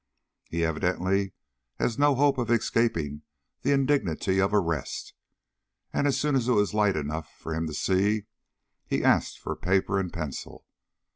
He 0.49 0.65
evidently 0.65 1.33
has 1.77 1.99
no 1.99 2.15
hope 2.15 2.39
of 2.39 2.49
escaping 2.49 3.21
the 3.61 3.71
indignity 3.71 4.41
of 4.41 4.51
arrest, 4.51 5.13
and 5.93 6.07
as 6.07 6.19
soon 6.19 6.35
as 6.35 6.47
it 6.47 6.53
was 6.53 6.73
light 6.73 6.95
enough 6.95 7.29
for 7.37 7.53
him 7.53 7.67
to 7.67 7.73
see, 7.75 8.25
he 8.87 9.03
asked 9.03 9.37
for 9.37 9.55
paper 9.55 9.99
and 9.99 10.11
pencil. 10.11 10.65